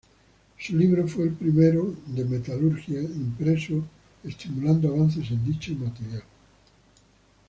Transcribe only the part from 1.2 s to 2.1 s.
el primero